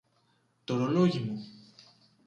Τ' 0.65 0.71
ωρολόγι 0.73 1.19
μου! 1.25 1.37